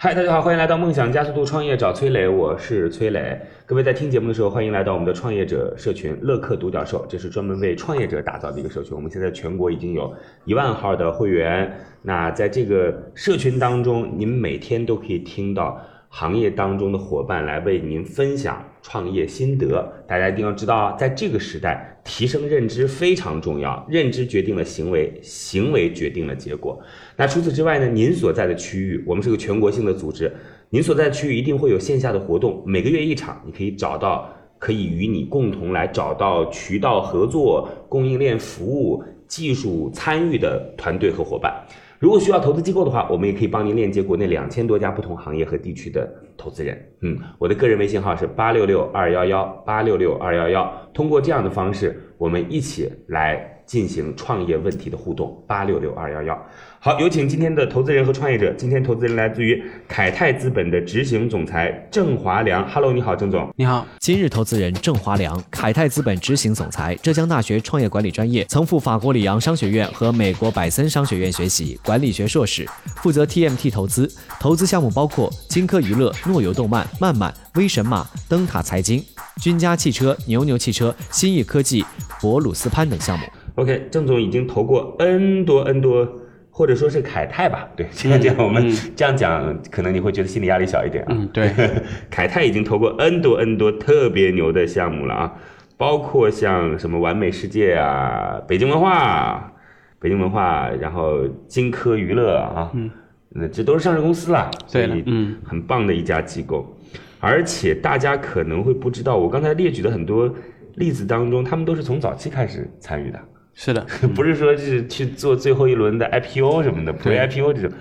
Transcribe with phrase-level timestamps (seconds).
[0.00, 3.36] 嗨，大家好，欢迎来到梦想加速度创业找崔磊，我是崔磊。
[3.66, 8.94] 各位在听节目的时候，欢迎来到我们的创业者社群乐客独角兽，这是专门为创业者打造的一个社群。
[8.94, 11.68] 我们现在全国已经有一万号的会员。
[12.00, 19.86] 那在这个社群当中，您每天都可以听到行业当中的伙伴来为您分享创业心得。
[20.06, 26.80] 大家一定要知道啊，在这个时代，提升认知非常重要，认知决定了行为，行为决定了结果。
[27.14, 27.86] 那除此之外呢？
[27.86, 30.32] 您所在的区域，我们是个全国性的组织，
[30.70, 41.52] 您所在的区域一定会有线下的活动，每个月一场，你可以找到可以与你共同来找到渠道合作、供应链服务、技术参与的团队和伙伴。
[41.98, 46.80] 如果需要投资机构的话，我们也可以帮您链接国内两千多家不同行业和地区的投资人。
[47.00, 55.40] 嗯，我的个人微信号是八六六二幺幺八六六二幺幺，通过这样的方式，我们一起来进行创业问题的互动。
[55.46, 56.46] 八六六二幺幺。
[56.80, 58.52] 好，有请今天的投资人和创业者。
[58.54, 62.66] 今天投资人来自于凯泰资本的执行总裁郑华良。
[62.70, 63.52] Hello，你好，郑总。
[63.56, 74.10] 你好，今日投资人郑华良，凯泰资本执行总裁，浙江大学创业管理专业，曾赴法国里昂商学院和美国百森商学院学习管理学硕士，负责 TMT 投资，
[74.40, 79.04] 投资项目包括金科娱乐、诺游动漫、漫漫、威神马、灯塔财经、
[79.42, 81.84] 君家汽车、牛牛汽车、新亿科技、
[82.20, 83.26] 博鲁斯潘等项目。
[83.58, 86.08] OK，郑总已经投过 N 多 N 多。
[86.50, 91.10] 或者说是凯泰吧，对，现在这样我们这样讲，可能你会觉得心理压力小一点啊。
[91.10, 91.52] 嗯，对，
[92.10, 95.34] 凯泰已经投过 N 多 N 多特别牛的项目了啊，
[95.76, 99.52] 包括像什么完美世界啊、北京文化、
[100.00, 102.90] 北京文化，然后金科娱乐啊，嗯，
[103.28, 106.76] 那这都是上市公司了，对，嗯，很棒的一家机构，
[107.20, 110.28] 而且大家可能会不知道，我刚才列举的很多
[110.74, 113.20] 例子当中，他们都是从早期开始参与的。
[113.60, 117.72] 是的， 不是说是去做最后一轮的 IPO 什么的，Pre IPO 这种，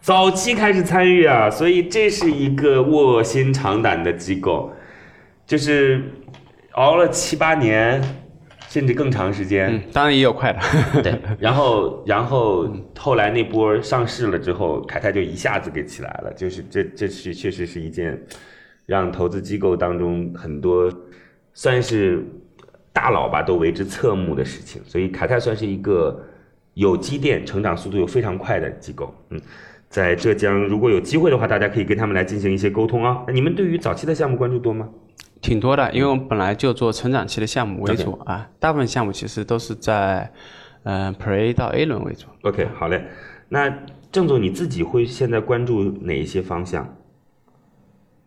[0.00, 4.72] 早期开始参与啊，所以这是一个卧薪尝胆的机构，
[5.44, 6.00] 就是
[6.74, 8.00] 熬了七八年，
[8.68, 10.60] 甚至更长时间，当然也有快的，
[11.02, 18.16] 对，然后 然后后来那波上市了之后，凯泰就一下子给起来了，就是这这是确实是一件
[18.86, 20.88] 让投资机构当中很多
[21.52, 22.24] 算是。
[22.96, 26.18] 大佬吧都为之侧目的事情，所以凯泰算是一个
[26.72, 29.14] 有积淀、成长速度又非常快的机构。
[29.28, 29.38] 嗯，
[29.90, 33.22] 在浙江，如果有机会的话，大家可以跟他们来进行一些沟通啊。
[33.26, 34.88] 那你们对于早期的项目关注多吗？
[35.42, 40.32] 挺多的，因为我们本来就做成长期的项目为主啊，大部分项目其实都是在
[40.84, 42.28] 嗯 Pre 到 A 轮为主。
[42.44, 43.04] OK，好嘞。
[43.50, 43.70] 那
[44.10, 46.95] 郑总你自己会现在关注哪一些方向？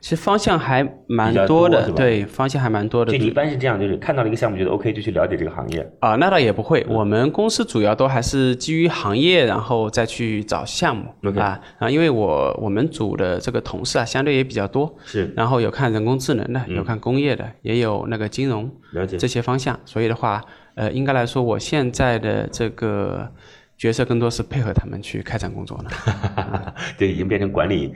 [0.02, 3.12] 其实方向还蛮多的，对，方向还蛮多的。
[3.12, 5.86] 就一般是这样，就是看到了一个项目，觉得 OK，就去了解这个行业。
[6.00, 11.14] 啊，那倒也不会，我们公司主要都还是基于行业，然后再去找项目。
[11.38, 14.96] 啊，啊，因为我我们组的这个同事啊，相对也比较多。
[15.04, 15.34] 是。
[15.36, 18.72] 然后有看人工智能的，有看工业的，也有那个金融。
[18.94, 19.18] 了解。
[19.18, 20.42] 这些方向，所以的话，
[20.76, 23.30] 呃，应该来说，我现在的这个
[23.78, 26.74] 角色更多是配合他们去开展工作了。
[26.98, 27.94] 对，已经变成管理。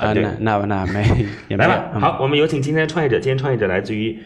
[0.00, 1.04] 啊，那那那没
[1.56, 1.90] 来吧。
[2.00, 3.20] 好，我们有请今天的创业者。
[3.20, 4.18] 今天创业者来自于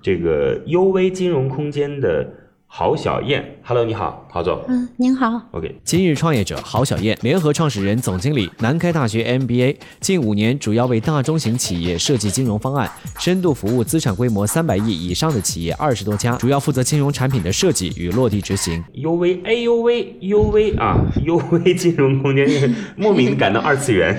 [0.00, 2.26] 这个优微金融空间的。
[2.74, 4.64] 郝小燕，Hello，你好，郝总。
[4.66, 5.42] 嗯，您好。
[5.50, 18.82] OK，今日创业者郝小燕，联合创始人、总经理，南开大学 MBA，近五年主要为大中型企业设计金融方案，深度服务资产规模三百亿以上的企业二十多家，主要负责金融产品的设计与落地执行。
[18.94, 20.96] UV AUV UV 啊
[21.26, 24.18] ，，UV 金融空间，莫名感到二次元。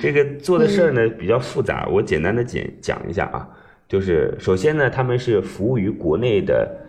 [0.00, 3.48] 这个做的事儿呢比较复杂，我简单的简讲一下啊，
[3.88, 6.83] 就是首先呢，他们是服务于国内的。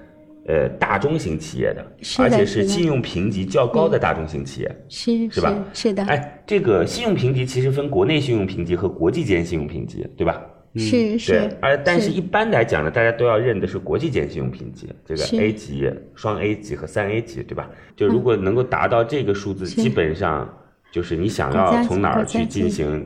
[0.48, 1.84] 呃，大中型企业的，
[2.20, 5.66] 而且是信用评级较高的大中型企业，是是吧？
[5.74, 6.04] 是的。
[6.04, 10.40] 哎，这个信用评级其实分国内信用评级和国际间信用评级，对吧？
[10.76, 11.32] 是是。
[11.32, 17.68] 对，而但是一般来讲呢，大家都要认的是国际间信用评级，这个 A 级、双 A 级和三 A 级，对吧？
[17.96, 20.48] 就如果能够达到这个数字，基本上
[20.92, 23.04] 就是你想要从哪儿去进行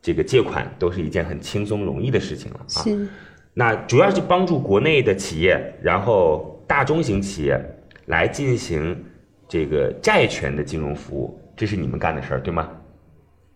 [0.00, 2.82] 这个借款，都是一件很轻松容易的事情了啊。
[2.84, 3.08] 是。
[3.52, 6.54] 那主要是帮助国内的企业，然后。
[6.68, 7.60] 大中型企业
[8.06, 8.96] 来进行
[9.48, 12.68] 这个债权的金融服务，这是你们干的事儿，对吗？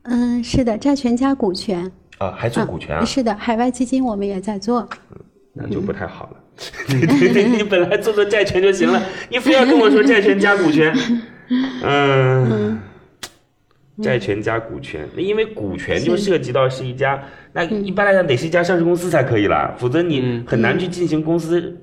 [0.03, 1.89] 嗯，是的，债权加股权。
[2.19, 4.89] 啊，还做股权啊，是的，海外基金我们也在做。
[5.11, 5.21] 嗯
[5.55, 6.37] 那就不太好了。
[6.89, 10.91] 对对对，你本来做做债权就行了，你非要跟我说债权加股权，
[11.83, 12.81] 嗯，
[14.01, 17.23] 债权加股权，那因为股权就涉及到是一家，
[17.53, 21.79] 那一般来讲得是一家上市公司才可以了，否则你很难去进行公司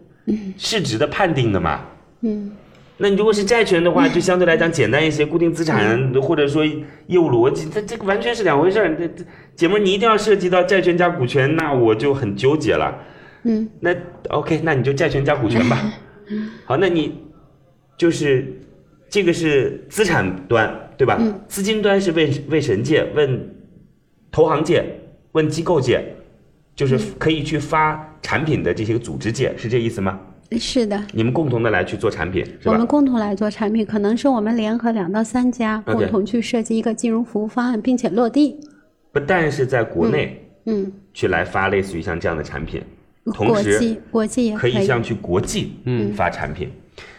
[0.57, 1.85] 市值的判定的嘛。
[2.21, 2.51] 嗯，
[2.97, 6.65] 那你如果是债权的话，就相对来讲简单一些，固定资产或者说
[7.07, 8.95] 业务逻辑，这这个完全是两回事儿。
[8.95, 9.23] 这这
[9.55, 12.93] 姐们儿，你一定要涉及到债权加股权，那我就很纠结了。
[13.43, 13.95] 嗯，那
[14.29, 15.77] OK，那你就债权加股权吧。
[16.65, 17.23] 好，那你
[17.97, 18.45] 就是
[19.09, 21.17] 这个是资产端，对吧？
[21.19, 23.55] 嗯资金端是问问神界、问
[24.29, 24.83] 投行界、
[25.31, 26.03] 问机构界，
[26.79, 30.17] 就是嗯可以去发产品的这些个组织界，是这意思吗？
[30.57, 38.57] 是的，你们共同的来去做产品，我们共同来做产品，可能是我们联合两到三家共同去设计一个金融服务方案，并且落地。
[39.11, 42.81] 不但是在国内嗯，去来发类似于像这样的产品，
[43.33, 44.85] 同时国际也可以以。
[44.85, 46.71] 向去国际嗯发产品。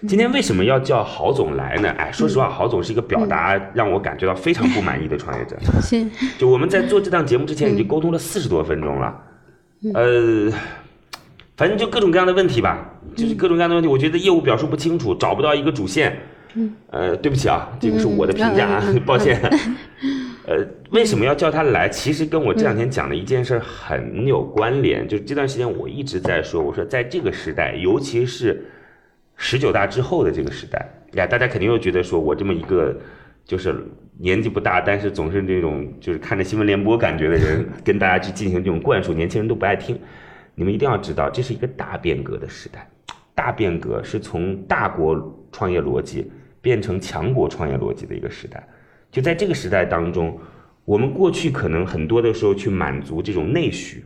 [0.09, 1.91] 今天为什么要叫郝总来呢？
[1.99, 5.57] 哎，说实话，郝总是一个表达让我感觉到非常不满意的创业者。
[5.83, 6.07] 是，
[6.39, 9.15] 就我们在做这档节目之前已经沟通了四十多分钟了，
[9.94, 10.53] 呃，
[11.56, 13.88] 反正就各种各样的问题吧，就是各种各样的问题。
[13.88, 16.19] 我觉得业务表述不清楚，找不到一个主线。
[16.55, 19.41] 嗯呃，对不起啊，这个是我的评价啊， 抱歉。
[20.47, 21.88] 呃，为什么要叫他来？
[21.88, 25.06] 其实跟我这两天讲的一件事儿很有关联。
[25.06, 28.65] 就是这段时间我一直在说，我说在这个时代，尤其是
[29.37, 32.97] 十九大之后的这个时代，呀，大家肯定又觉得说我这么一个
[33.50, 33.75] 就是
[34.17, 39.99] 年纪不大，但是总是这种就是看着新闻联播感觉的人， 跟大家去进行这种灌输，年轻人都不爱听。
[40.55, 42.88] 你们一定要知道，这是一个大变革的时代。
[43.35, 46.31] 大变革是从大国创业逻辑
[46.61, 48.64] 变成强国创业逻辑的一个时代。
[49.11, 50.38] 就在这个时代当中，
[50.85, 54.05] 我们过去可能很多的时候去满足这种内需，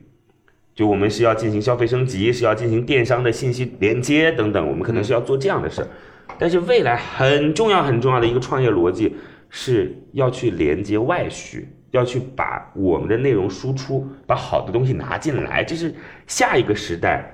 [0.74, 5.88] 就我们是要进行消费升级，是要进行电商的信息连接等等，我们可能是要做这样的事儿。
[6.38, 9.14] 但是未来很重要很重要的一个创业逻辑
[9.56, 15.94] 是要去连接外需，要去把我们的内容输出，把好的东西拿进来，这是
[16.26, 17.24] 下一个时代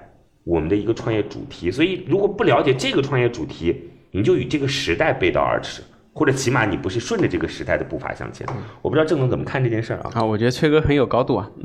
[0.45, 1.71] 我们的一个创业主题。
[1.71, 3.75] 所以如果不了解这个创业主题，
[4.11, 5.83] 你就与这个时代背道而驰，
[6.13, 8.47] 或者起码你不是顺着这个时代的步伐向前。
[8.83, 10.11] 我不知道郑总怎么看这件事儿啊？
[10.17, 11.51] 啊，我觉得崔哥很有高度啊。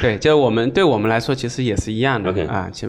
[0.00, 2.70] 对，就我们对我们来说，其实也是一样的 OK 啊。
[2.72, 2.88] 现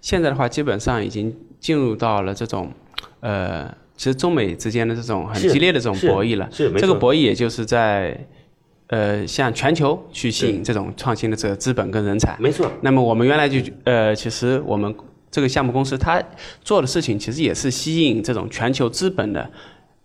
[0.00, 2.70] 现在的话，基本上已经进入到了这种
[3.18, 6.48] 呃，其实中美之间的这种很激烈的这种博弈了。
[6.52, 8.16] 这个博弈也就是在
[8.88, 12.36] 呃向全球去吸引这种创新的这个资本跟人才。
[12.38, 14.94] 没错，那么我们原来就呃，其实我们
[15.30, 16.22] 这个项目公司它
[16.62, 19.50] 做的事情，其实也是吸引这种全球资本的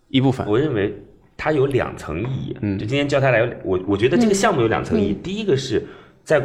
[0.10, 0.48] 一部分。
[0.48, 0.94] 我认为
[1.38, 2.58] 它有两层意义。
[2.62, 5.18] 嗯，就今天叫他来，我我觉得这个项目有两层意义。
[5.22, 5.86] 第一个是
[6.24, 6.42] 在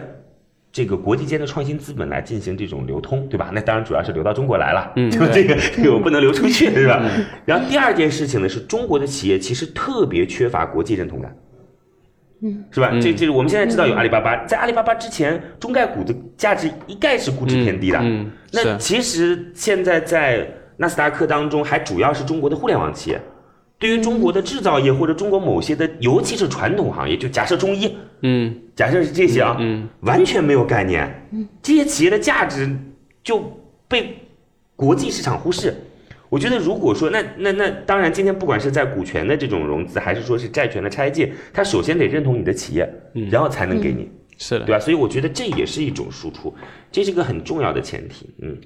[0.76, 3.50] 这个国际间的创新资本来进行这种流通，对吧？
[3.50, 7.02] 那当然主要是流到中国来了，嗯， 就这个这个我不能流出去， 是吧？
[7.46, 11.34] 然后第二件事情呢，是中国的企业其实特别缺乏国际认同感。
[12.43, 12.90] 嗯，是吧？
[13.00, 17.99] 这这是我们现在知道有阿里巴巴，在阿里巴巴之前，中概股的价值一概是估值偏低的。
[18.02, 20.46] 嗯，那其实现在在
[20.76, 23.19] 纳斯达克当中，还主要是中国的互联网企业。
[23.78, 31.28] 对于中国的制造业或者中国某些的，尤其是传统行业，就假设中医，嗯假设是这些啊，嗯完全没有概念。
[31.33, 32.75] 嗯这些企业的价值
[33.23, 33.42] 就
[33.87, 34.16] 被
[34.75, 35.75] 国际市场忽视。
[36.28, 44.11] 我觉得，如果说那那那，当然，今天不管是在股权的这种融资，还是说是债权的拆借，他首先得认同你的企业，嗯然后才能给你。
[44.37, 44.75] 是的对。
[44.75, 44.80] 吧？
[44.80, 46.52] 所以我觉得这也是一种输出，
[46.90, 48.28] 这是一个很重要的前提。
[48.42, 48.59] 嗯，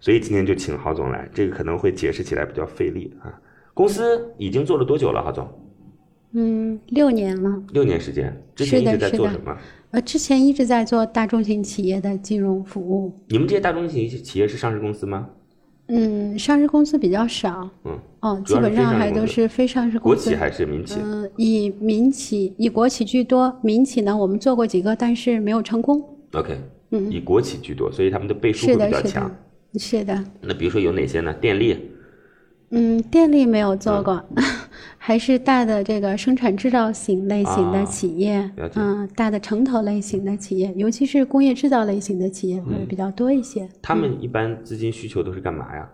[0.00, 3.32] 所以今天就请郝总来，这个可能会解释起来比较费力啊。
[3.74, 5.48] 公司已经做了多久了，郝总？
[6.32, 7.62] 嗯，六年了。
[7.72, 9.56] 六年时间，之前一直在做什么？
[9.90, 13.12] 呃，之前一直在做大中型企业的金融服务。
[13.28, 15.28] 你们这些大中型企业是上市公司吗？
[15.88, 17.68] 嗯，上市公司比较少。
[17.84, 17.98] 嗯。
[18.20, 20.16] 哦，基本上还都是非上市公司。
[20.16, 20.98] 国企还是民企？
[21.02, 23.54] 嗯、以民企、以国企居多。
[23.62, 26.02] 民企呢，我们做过几个，但是没有成功。
[26.32, 26.56] OK，
[26.92, 29.28] 嗯以国企居多，所以他们的背书会比较强
[29.72, 30.24] 的。，是的。
[30.40, 31.34] 那比如说有哪些呢？
[31.34, 31.76] 电力，
[32.72, 34.24] 嗯，电力没有嗯做过，
[34.98, 43.68] 还是大的这个生产制造型类型啊的企业，嗯，大的城投类型的企业，尤其是工业制造类型的企业会比较多一些。
[43.82, 45.88] 他们一般资金需求都是干嘛呀？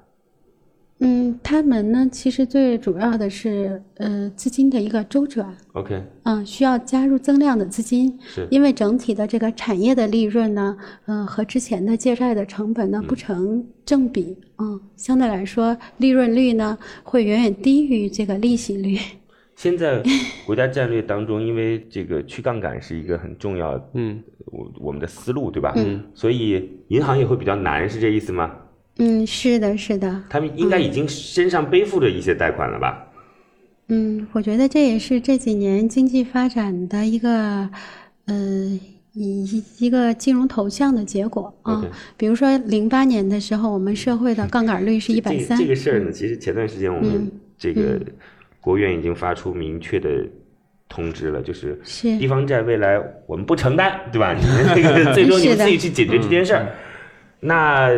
[1.01, 8.49] 嗯，他们呢，其实最主要的是呃资金的一个周转，OK，嗯，需要加入增量的资金，是。
[8.51, 10.77] 因为整体的这个产业的利润呢，
[11.07, 18.99] 嗯、和之前的借债的成本呢不成正比，嗯，相对来说利润率呢会远远低于这个利息率。
[19.55, 20.03] 现在
[20.45, 25.73] 国家战略当中，因为这个去杠杆是一个很重要，嗯，我我们的思路对吧？
[25.77, 28.51] 嗯，所以银行也会比较难，是这意思吗？
[28.99, 30.23] 嗯，是的，是的。
[30.29, 33.05] 他们应该已经身上背负着一些贷款了吧？
[33.89, 37.69] 嗯，我觉得这也是这几年经济发展的一个，
[38.27, 38.79] 呃，
[39.15, 41.83] 一一个金融投向的结果啊。
[42.17, 45.57] 比如说零八年的时候，我们社会的杠杆率是一百这三。
[45.57, 47.99] 这个事儿呢，其实前段时间我们嗯这个
[48.61, 50.27] 国务院已经发出明确的
[50.89, 54.35] 通知了，就是是地方债未来我们不承担，对吧？
[54.35, 56.75] 你们这个 最终你们自己去解决这件事儿。
[57.41, 57.89] 那，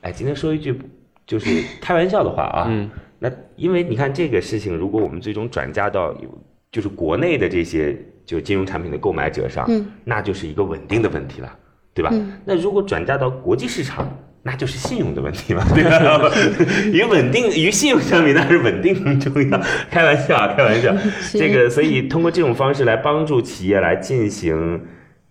[0.00, 0.78] 哎，今天说一句
[1.26, 1.50] 就是
[1.80, 2.88] 开玩笑的话啊，嗯
[3.18, 6.38] 那因为你看这个事情，如果我们最终转嫁到有
[6.70, 11.52] 就是国内的这些就金融产品的购买者上，嗯那就是一个稳定的问题了，
[11.92, 12.10] 对吧？
[12.12, 14.08] 嗯那如果转嫁到国际市场，
[14.42, 16.30] 那就是信用的问题嘛，对吧？
[16.92, 19.60] 与稳定与信用相比，那是稳定很重要。
[19.90, 20.96] 开玩笑啊，开玩笑。
[21.20, 24.80] 是这个，所以通过这种方式来帮助企业来进行。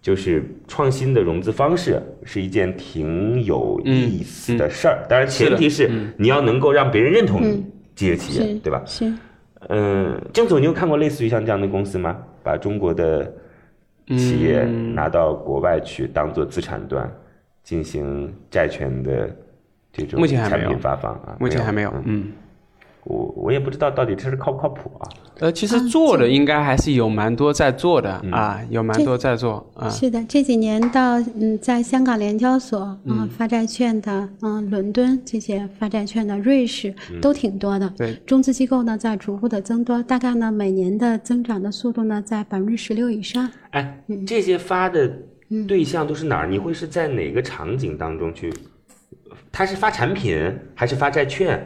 [0.07, 8.81] 就是创新的融资方式是一件挺有意思的事儿，当然前提是你要能够让别人认同你嗯这个企业，是对吧？
[8.85, 9.13] 是。
[9.67, 12.17] 嗯，郑总，你有看过类似于像这样的公司吗？
[12.41, 13.29] 把中国的
[14.07, 17.11] 企业嗯拿到国外去当做资产端
[17.61, 19.29] 进行债权的
[19.91, 21.35] 这种目前还没有产品发放啊？
[21.37, 22.31] 目前还没有，嗯，嗯。
[23.07, 25.09] 我我也不知道到底这是靠不靠谱啊。
[25.39, 29.87] 呃，其实做的应该还是有蛮多在做的、嗯啊，有蛮多在做啊。
[29.87, 37.87] 是的，这几年到嗯，在香港联交所啊、嗯发债券的，嗯、伦敦这些发债券的，瑞士嗯都挺多的。
[37.95, 43.47] 对，中资机构呢在逐步的增多，大概呢每年的增长的速度呢在百分之十六以上。
[43.71, 45.11] 哎，嗯这些发的
[45.67, 46.47] 对象都是哪儿？
[46.47, 48.51] 你会是在哪个场景当中去？
[49.51, 51.65] 他是发产品还是发债券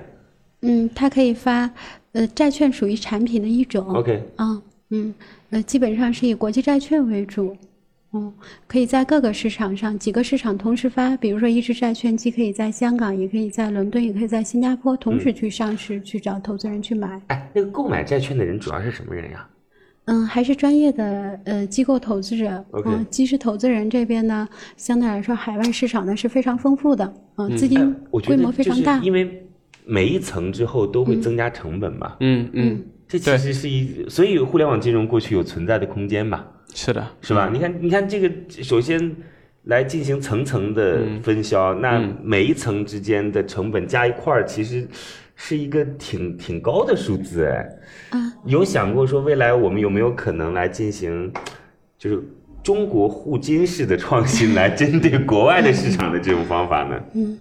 [0.61, 1.69] 嗯，它可以发，
[2.13, 3.87] 呃，债券属于产品的一种。
[3.93, 5.13] ？OK，啊，嗯，
[5.49, 7.55] 呃，基本上是以国际债券为主。
[8.13, 8.31] 嗯，
[8.67, 17.21] 可以在各个市场上几个市场同时发，比如说一只债券既可以在香港，也可以在伦敦，也可以在新加坡同时去上市，去找投资人去买。
[17.27, 19.47] 哎，那个购买债券的人主要是什么人呀？
[20.05, 22.61] 嗯，还是专业的呃机构投资者。
[22.71, 28.97] OK 嗯，基石投资人这边呢，相对来说海外市场呢是非常丰富的，嗯，资哎金规模非常大。
[28.97, 29.47] 因为
[29.85, 32.15] 每一层之后都会增加成本嘛。
[32.19, 37.49] 嗯嗯，这其实是一，所以互联网金融过去有存在的空间嘛，是的，是吧？
[37.51, 38.31] 你看，你看这个，
[38.63, 39.15] 首先
[39.65, 44.87] 来进行层层的分销，那每一层之间的成本加一块儿，其实
[45.35, 47.69] 是一个挺挺高的数字哎。
[48.11, 51.31] 啊，有想过说未来我们有没有可能来进行，
[51.97, 52.23] 就是
[52.63, 56.99] 中国互金式的创新，来针对国外的市场的这种方法呢？
[57.13, 57.37] 嗯，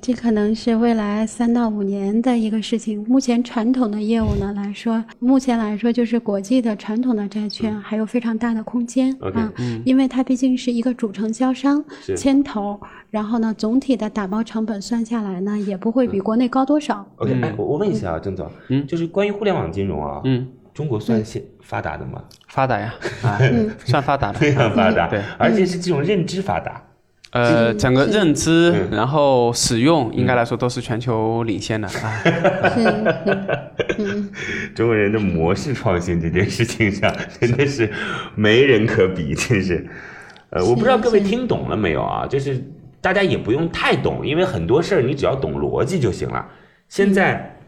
[0.00, 3.04] 这可能是未来三到五年的一个事情。
[3.08, 9.52] 目前传统的业务呢来说，目前来说就是国际的传统的债券还有非常大的空间啊，
[9.84, 11.84] 因为它毕竟是一个主承销商
[12.16, 17.04] 牵头，然后呢，总体的打包成本算下来呢，也不会比国内高多少。
[17.16, 22.22] OK，哎，我我问一下啊，郑总，嗯，就是关于互联网金融啊，嗯，中国算现发达的吗？
[22.46, 23.36] 发达呀，啊，
[23.84, 26.80] 算发达的， 非常发达，对，而且是这种认知发达。
[27.32, 32.22] 呃，整个认知嗯，然后使用，应该来说都是全球领先的 啊。
[34.74, 37.10] 中国人的模式创新这件事情上，
[37.40, 37.90] 真的是
[38.34, 39.86] 没人可比，真是。
[40.50, 42.26] 呃，我不知道各位听懂了没有啊？
[42.26, 42.62] 就是
[43.00, 46.46] 大家也不用太懂，因为很多事儿你只要懂逻辑就行了。
[46.90, 47.58] 现在，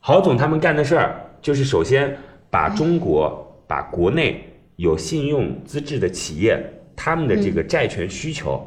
[0.00, 2.14] 郝总他们干的事儿，就是首先
[2.50, 4.44] 把中国、把国内
[4.76, 6.62] 有信用资质的企业，
[6.94, 8.62] 他们的这个债权需求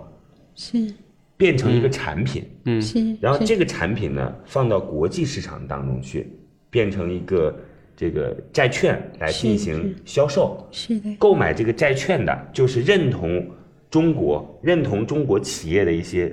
[0.61, 0.93] 是。
[1.37, 2.47] 变成一个产品。
[2.65, 6.31] 嗯，是然后这个产品呢，放到国际市场当中去，
[6.69, 7.59] 变成一个
[7.95, 10.63] 这个债券来进行销售。
[10.71, 13.43] 是的，购买这个债券的，就是认同
[13.89, 16.31] 中国、认同中国企业的一些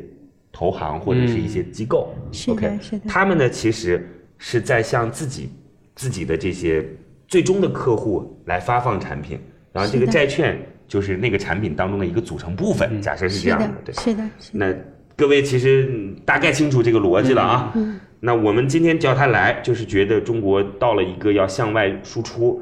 [0.53, 2.15] 投行或者是一些机构。
[2.31, 3.09] 是的 OK，是的。
[3.09, 4.07] 他们呢其实
[4.37, 5.49] 是在向自己
[5.95, 6.87] 自己的这些
[7.27, 9.41] 最终的客户来发放产品，
[9.73, 13.01] 然后这个债券就是那个产品当中的一个组成部分。
[13.01, 13.95] 假设是这样的，的，对。
[13.95, 14.75] 是的，是的，那
[15.15, 17.73] 各位其实嗯大概清楚这个逻辑了啊。
[17.77, 22.61] 嗯那我们今天叫他来，就是觉得中国到了一个要向外输出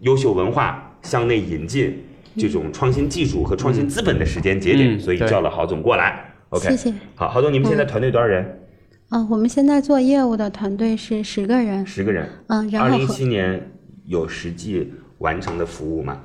[0.00, 2.02] 优秀文化、向内引进
[2.38, 6.24] 这种创新技术和创新资本的时间节点，嗯所以叫了郝总过来。
[6.48, 6.94] OK，谢谢。
[7.14, 8.58] 好，郝总，你们现在团队多少人？
[9.10, 12.26] 嗯，我们现在做业务的团队是十个人，十个人。
[12.46, 13.70] 嗯，二零一然后和七年
[14.06, 16.22] 有实际完成的服务吗？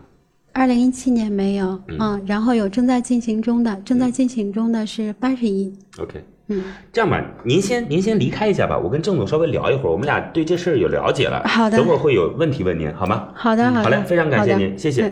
[0.54, 11.42] 二零一七年没有，嗯，然后有正在进行中的，正在进行中的是八十一，OK，嗯，这样吧，您先您先离开一下吧，我跟郑总稍微聊一会儿，我们俩对这事儿有了解了。
[11.48, 11.78] 好的。
[11.78, 13.30] 等会儿会有问题问您，好吗？
[13.34, 15.10] 好的，好的，好嘞，非常感谢您，谢谢。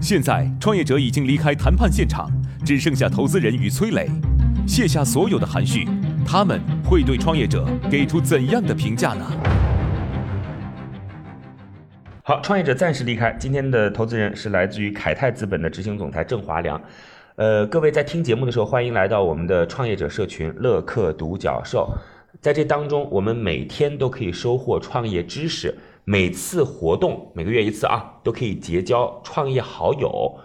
[0.00, 2.30] 现在，创业者已经离开谈判现场，
[2.64, 4.08] 只剩下投资人与崔磊，
[4.66, 5.86] 卸下所有的含蓄，
[6.26, 9.26] 他们会对创业者给出怎样的评价呢？
[12.30, 13.36] 好，创业者暂时离开。
[13.40, 16.80] 今天的投资人是来自于凯泰资本的执行总裁郑华良。
[17.34, 21.92] 呃，各位在听节目的时候，欢迎来到我们的创业者社群乐客独角兽。
[22.40, 30.38] 在这当中，我们每天都可以收获创业知识，每次活动每个月一次啊，都可以结交创业好友。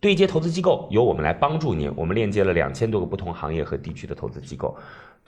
[0.00, 4.74] 对接投资机构由我们来帮助您，我们链接了两千多个不同行业和地区的投资机构。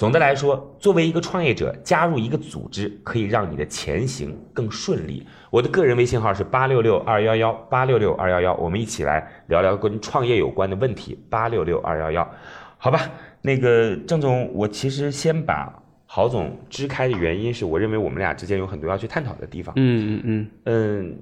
[0.01, 5.27] 总的来说，作为一个创业者，加入一个组织可以让你的前行更顺利。
[5.51, 11.19] 我的个人微信号是八六六二幺幺八六六二幺幺，我们一起来聊聊跟创业有关的问题。
[11.29, 12.31] 八六六二幺幺，
[12.79, 13.11] 好吧？
[13.43, 15.71] 那个郑总，我其实先把
[16.07, 19.75] 郝总支开的原因是我认为我们俩之间有很多要去探讨的地方。
[19.77, 21.19] 嗯嗯嗯，嗯，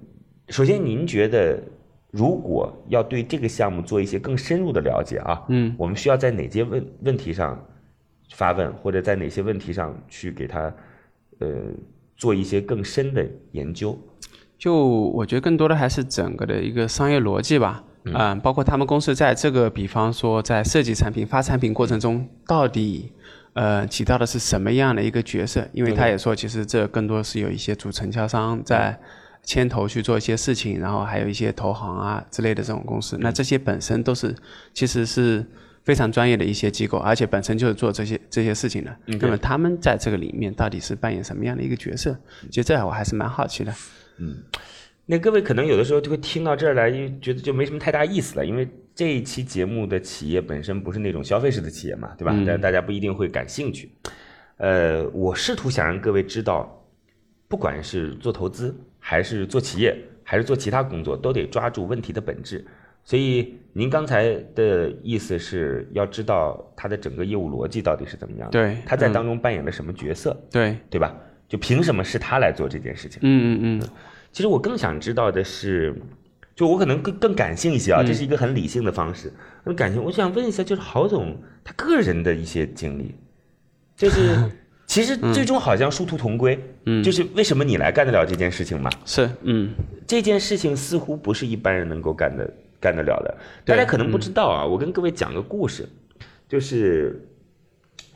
[0.51, 1.61] 首先您觉得，
[2.13, 7.61] 如果要对这个项目做一些更深入的了解啊，嗯，我们需要在哪些问问题上
[8.33, 10.73] 发问，或者在哪些问题上去给他
[11.39, 11.49] 呃
[12.17, 13.99] 做一些更深的研究？
[14.59, 23.13] 就我觉得更多的还是整个的一个商业逻辑吧，嗯、包括他们公司在这个，比方说在设计产品、发产品过程中，到底
[23.53, 25.67] 呃起到的是什么样的一个角色？
[25.73, 28.99] 因为他也说，其实这更多是有一些主承销商在
[29.45, 34.35] 牵头去做一些事情，然后还有一些投行啊之类的这种公司，那这些本身都是
[34.75, 35.47] 其实是。
[35.85, 38.97] 非常专业的一些机构，而且本身就是做这些这些事情的。
[39.07, 42.19] 那么他们在这个里面到底是扮演什么样的一个角色？
[42.51, 43.75] 其实这我还是蛮好奇的。
[44.19, 44.37] 嗯
[45.11, 52.37] 那各位可能有的时候就会听到这儿来，就觉得就没什么太大意思了，因为这一期节目的企业本身不是那种消费式的企业嘛，对吧？
[52.47, 53.91] 但大家不一定会感兴趣。
[54.59, 56.85] 呃，我试图想让各位知道，
[57.49, 62.63] 不管是做投资，还是做企业，还是做其他工作，都得抓住问题的本质。
[63.09, 71.17] 所以您刚才的意思是要知道他的整个业务逻辑到底是怎么样的，对他在嗯当中扮演了什么角色，对，对吧？
[71.49, 73.19] 就凭什么是他来做这件事情？
[73.23, 73.89] 嗯嗯嗯，
[74.31, 75.95] 其实我更想知道的是，
[76.55, 79.33] 就我可能更更感性一些啊，嗯这是一个很理性的方式。
[79.65, 83.15] 更感性，我想问一下，就是郝总他个人的一些经历，
[83.97, 84.37] 就是
[84.85, 88.91] 其实最终好像殊途同归，嗯就是为什么你来干得了这件事情嘛？
[89.07, 89.71] 是，嗯
[90.07, 93.37] 这件事情似乎不是一般人能够干的干得了的。
[93.65, 95.89] 大家可能不知道啊，我跟各位讲个故事，
[96.49, 97.29] 就是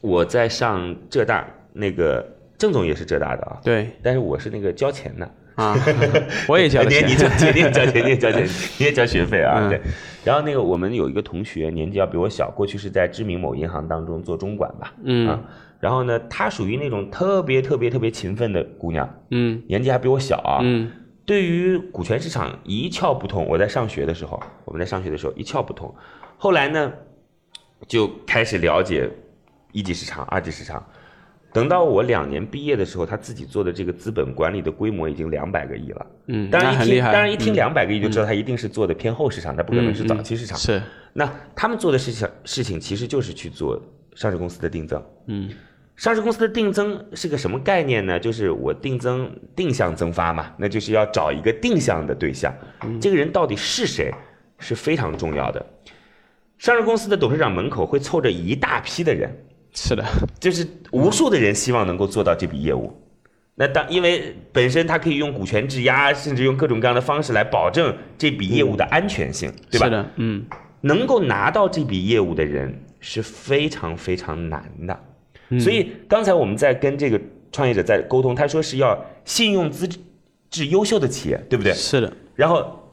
[0.00, 5.30] 我在上浙大，那个郑总也是浙大的啊，对但是我是那个交钱的。
[5.54, 5.76] 啊，
[6.48, 8.46] 我也交钱 你你，交钱，你也交钱，你也交钱，
[8.78, 9.58] 你也交学费啊？
[9.60, 9.80] 嗯对。
[10.24, 15.38] 然后那个我们有一个同学，年纪要比我小，过去是在知名某银行当中做中管吧，嗯啊。
[15.78, 20.60] 然后呢，她属于那种特别特别特别勤奋的姑娘，嗯年纪还比我小啊。
[20.62, 20.90] 嗯
[21.24, 23.46] 对于股权市场一窍不通。
[23.46, 25.94] 我在上学的时候，我们在上学的时候一窍不通。
[26.36, 26.92] 后来呢，
[27.86, 29.08] 就开始了解
[29.72, 30.84] 一级市场、二级市场。
[31.52, 36.06] 等到我两年毕业的时候，他自己做的这个资本管理的规模已经两百个亿了。
[36.26, 40.56] 嗯，当然一听，当然一听嗯两百个亿就知道他一定是做的偏后市场，他不可能是早期市场。
[40.56, 40.82] 是，
[41.12, 43.78] 那他们做的事情事情其实就是去做
[44.14, 45.04] 上市公司的定增。
[45.26, 45.50] 嗯
[45.96, 48.18] 上市公司的定增是个什么概念呢？
[48.18, 52.52] 就是我定增定向增发嘛，那就是要找一个定向的对象，
[53.00, 54.12] 这个人到底是谁
[54.58, 55.64] 是非常重要的。
[56.58, 59.30] 上市公司的董事长门口会凑着一大批的人，
[59.72, 60.04] 是的，
[60.40, 62.92] 就是无数的人希望能够做到这笔业务。
[63.54, 69.86] 那当因为本身他可以用股权质押，甚至用各种各样的方式来保证这笔业务的安全性，对吧？
[69.86, 70.44] 是的，嗯
[70.80, 74.98] 能够拿到这笔业务的人是非常非常难的。
[75.60, 79.88] 所以刚才我们在跟这个创业者在沟通，他说是要信用资
[80.50, 81.72] 质优秀的企业，对不对？
[81.72, 82.90] 是的，然后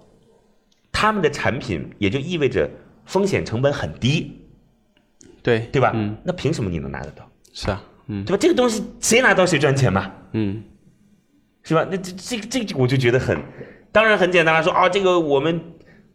[0.92, 2.70] 他们的产品也就意味着
[3.06, 4.40] 风险成本很低，
[5.42, 5.92] 对对吧？
[5.96, 7.30] 嗯，那凭什么你能拿得到？
[7.54, 8.38] 是啊，嗯对吧？
[8.40, 10.64] 这个东西谁拿到谁赚钱嘛，嗯
[11.64, 11.88] 是吧？
[11.90, 13.38] 那这这个这个我就觉得很，
[13.92, 15.62] 当然很简单了，说啊，这个我们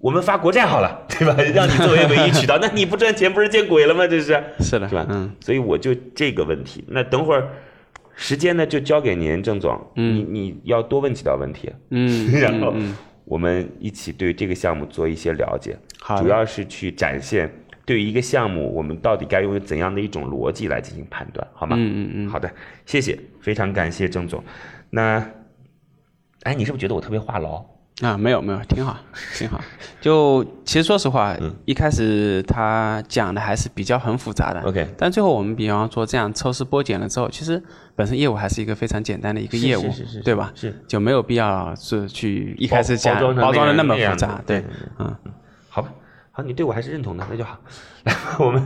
[0.04, 1.34] 我们发国债好了， 对吧？
[1.54, 4.06] 让你作为唯一渠道， 那你不赚钱不是见鬼了吗？
[4.06, 5.06] 这是是的，是吧？
[5.08, 7.48] 嗯，所以我就这个问题，那等会儿
[8.14, 12.74] 时间呢就交给您，郑总，嗯你你要多问几道问题，嗯， 然后
[13.24, 15.74] 我们一起对这个项目做一些了解，
[16.18, 17.50] 主要是去展现
[17.86, 21.76] 对于一个项目，我们到底该用怎样的一种逻辑来进行判断，好吗？
[21.78, 22.50] 嗯嗯嗯，好的，
[22.84, 24.44] 谢谢，非常感谢郑总。
[24.90, 25.26] 那，
[26.42, 27.64] 哎，你是不是觉得我特别话痨？
[28.02, 28.96] 啊，没有没有，挺好，
[29.38, 29.61] 挺好。
[30.00, 34.61] 就其实说实话，嗯一开始他讲的还是比较很复杂的。
[34.62, 37.62] OK 但最后我们比方说这样抽丝剥茧了之后，其实
[37.94, 40.50] 本身业务还是一个非常简单的一个业务，是是是对吧？
[40.54, 44.64] 是就没有必要是去一开始讲包装的那么复杂对，
[44.98, 45.14] 嗯。
[45.68, 45.88] 好吧，
[46.33, 47.57] 好，你对我还是认同的，那就好。
[48.04, 48.62] 来，我们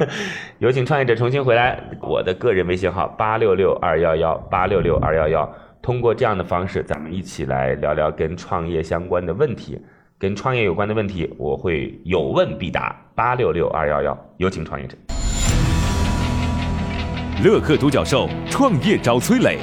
[0.59, 1.79] 有请创业者重新回来。
[2.01, 9.81] 我的个人微信号八六六二幺幺八六六二幺幺，通过这样的方式，咱们一起来聊聊跟创业相关的问题，
[10.19, 12.95] 跟创业有关的问题，我会有问必答。
[13.15, 14.97] 八六六二幺幺，有请创业者。
[17.43, 19.59] 乐客独角兽创业找崔磊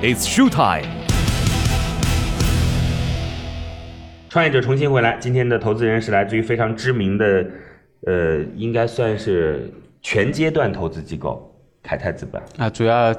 [0.00, 0.88] ，It's show time。
[4.28, 7.46] 创业者重新回来，今天的投资人是来自于非常知名的，
[8.06, 12.40] 呃，应该算是全阶段投资机构凯泰资本。
[12.56, 13.12] 啊，主要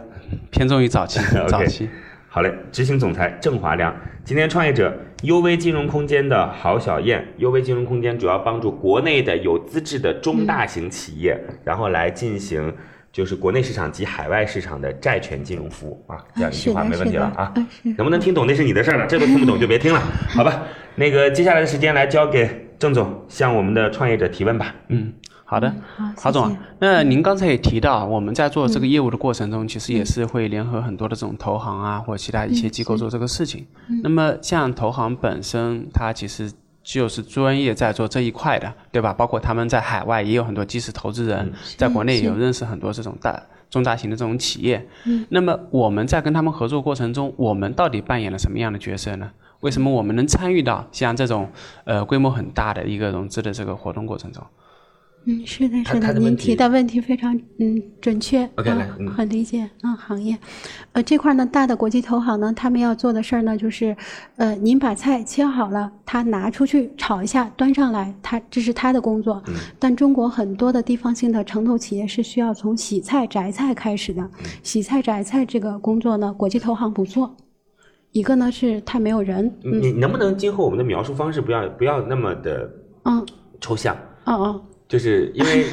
[0.50, 1.90] 偏重于早期 早期。
[2.34, 12.74] 好嘞，执行总裁郑华亮，今天创业者 UV 金融空间的郝小燕，，UV 金融空间主要帮助国内的有资质的中大型企业，然后来进行
[13.12, 17.54] 就是国内市场及海外市场的债权金融服务啊，这样一句话没问题了啊。
[17.98, 20.64] 能不能听懂那是你的事儿了，这都听不懂就别听了，好吧？
[20.96, 24.74] 那个接下来的时间来交给郑总，向我们的创业者提问吧。
[24.88, 25.12] 嗯，
[25.52, 33.68] 好的，好郝总那您刚才也提到，我们在做这个业务的过程中，其实也是会联合很多的这种投行啊，或者其他一些机构做这个事情。
[34.02, 36.50] 那么像投行本身，它其实
[36.82, 39.12] 就是专业在做这一块的，对吧？
[39.12, 43.38] 包括他们在海外也有很多基石投资人，在国内也有认识很多这种大
[43.70, 44.88] 中大型的这种企业。
[45.28, 49.30] 那么我们在跟他们合作过程中，我们到底扮演了什么样的角色呢？
[49.60, 51.50] 为什么我们能参与到像这种
[51.84, 54.42] 呃规模很大的一个融资的这个活动过程中？
[55.26, 60.36] 嗯，是的，是的，您提的问题非常嗯准确 OK，啊来嗯很理解啊行业，
[60.94, 63.96] 呃这块呢大的国际投行呢，他们要做的事儿呢就是，
[64.38, 69.44] 呃您把菜切好了，他拿出去炒一下，端上来，他这是他的工作。
[69.48, 77.36] 嗯但中国很多的地方性的城投企业是需要从洗菜摘菜开始的，嗯洗菜摘菜这个工作呢，国际投行不做。
[78.12, 82.70] 一个呢是他没有人，你你能不能今后我们的描述方式不要不要那么的
[83.04, 83.24] 嗯
[83.62, 83.96] 抽象？
[84.26, 85.66] 哦哦就是因为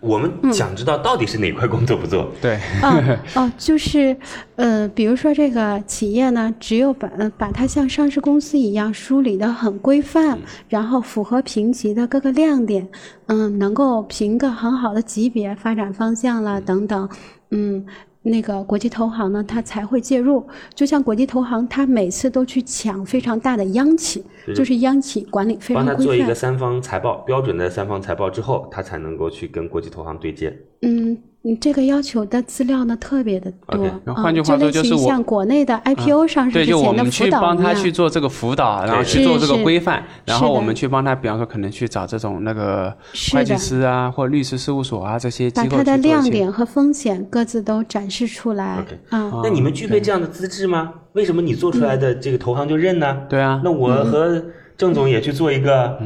[0.00, 2.32] 我们想知道到底是哪块工作不做。
[2.40, 4.16] 对，哦哦，就是
[4.56, 10.38] 呃，比如说这个企业呢，只有把呃把它像上市公司一样梳理的很规范，
[10.70, 12.88] 然后符合评级的各个亮点，
[13.26, 17.06] 嗯，能够评个很好的级别、发展方向啦等等，
[17.50, 17.84] 嗯。
[18.22, 20.46] 那个国际投行呢，它才会介入。
[20.74, 24.22] 就像国际投行，它每次都去抢非常大的央企，
[24.54, 26.34] 就是央企管理非常规范帮他做一个。
[26.34, 30.56] 三方财报标准的三方财报之后，他才能够去跟国际投行对接。
[30.82, 31.16] 嗯，
[31.48, 42.94] 你这个要求的资料呢特别的多换句话说就是我像国内的 IPO 上之就我前的辅们去帮导一样他去做这个辅导，然后去做这个规范，然后我们去帮他，比方说可能去找这种那个
[43.32, 49.40] 会计师啊，或律师事务所啊这些机把它的构去做一些亮点和风险各自都展示出来 OK 啊。
[49.42, 50.92] 那你们具备这样的资质吗？
[51.14, 53.20] 为什么你做出来的这个投行就认呢？
[53.30, 54.44] 对啊那我和
[54.76, 55.98] 郑总也去做一个，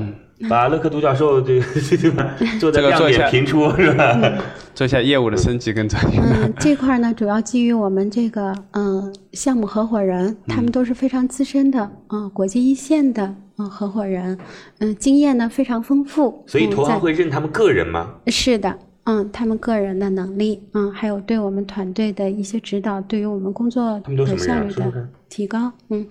[0.49, 1.65] 把乐克独角兽这个
[1.97, 4.39] 对 吧，做的亮这个做一下点频出是吧？
[4.75, 6.21] 做一下业务的升级跟转型。
[6.23, 14.39] 嗯，这块呢，主要基于我们这个嗯项目合伙人，他们都是非常资深的，嗯，国际一线的嗯合伙人，
[14.79, 16.43] 嗯，经验呢非常丰富。
[16.47, 18.15] 所以投行会认他们个人吗？
[18.29, 26.07] 是的，嗯，他们个人的能力，嗯，还有对我们团队的一些指导，对于我们工作他们都什的效率的提高，嗯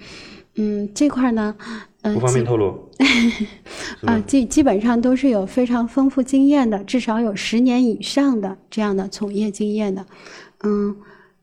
[0.55, 2.89] 嗯，这块呢，嗯、不方便透露。
[2.99, 10.05] 是啊、基基本上都是有非常丰富经验的，至少有十年以上的这样的从业经验的，
[10.63, 10.95] 嗯。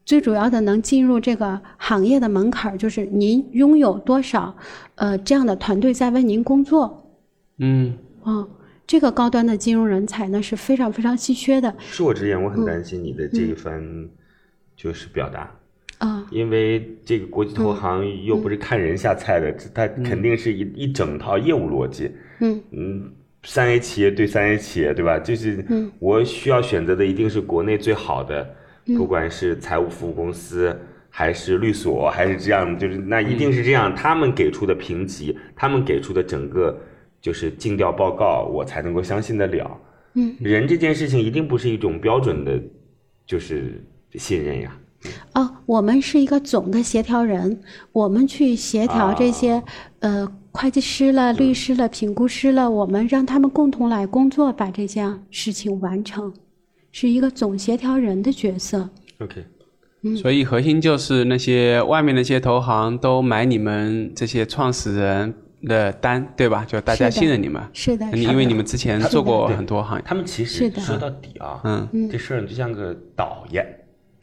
[0.05, 4.57] 最主要的能进入这个行业的门槛儿，就是您拥有多少，
[4.95, 7.13] 呃，这样的团队在为您工作，
[7.59, 8.49] 嗯，哦，
[8.87, 14.09] 这个高端的金融人才呢是非常非常稀缺的，恕我直言，我很嗯担心你的这一番
[14.75, 15.55] 就是表达。
[15.99, 22.11] 啊、因为这个国际投行又不是看人下菜的，它肯定是一一整套业务逻辑。
[22.41, 25.19] 嗯嗯，三 A 企业对三 A 企业，对吧？
[25.19, 25.65] 就是
[25.99, 28.49] 我需要选择的一定是国内最好的，
[28.97, 30.79] 不管是财务服务公司
[31.11, 36.81] 还是律所，还是这样，就是那一定是这样，他们给出的评级，他们给出的整个
[37.21, 39.81] 就是尽调报告，我才能够相信得了。
[40.15, 42.63] 嗯，人这件事情一定不是一种标准的，
[43.27, 44.79] 就是信任呀。
[45.35, 47.61] 哦，我们是一个总的协调人，
[47.93, 49.63] 我们去协调这些、
[50.01, 56.33] 呃会计师了、律师了、评估师了，我们让他们共同来工作，把这件事情完成，
[56.91, 58.89] 是一个总协调人的角色。
[59.21, 59.45] OK，
[60.21, 65.33] 所以核心就是那些外面那些投行都买你们这些创始人
[65.63, 66.65] 的单，对吧？
[66.67, 68.33] 就大家信任你们，是的，你是的。
[68.33, 70.81] 因为你们之前做过很多行业，他们其是的。
[70.81, 73.65] 实说到底啊，嗯，这事儿就像个导演，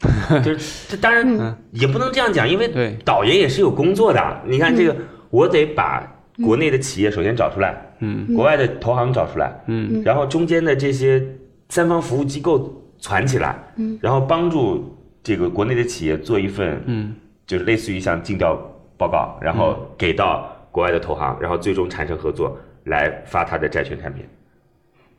[0.44, 2.96] 就是这当然也不能这样讲，因为对。
[3.04, 4.42] 导演也是有工作的。
[4.44, 4.96] 你看这个，
[5.30, 6.06] 我得把
[6.44, 11.22] 国内的企业首先找出来，嗯，国外的投行找出来，嗯，然后中间的这些
[11.70, 17.14] 三方服务机构攒起来，嗯，然后帮助这个国内的企业做一份，嗯，
[17.46, 18.54] 就是类似于像尽调
[18.98, 22.54] 报告，然后给到国外的投行，然后最终产生合作
[22.84, 24.24] 来发他的债券产品。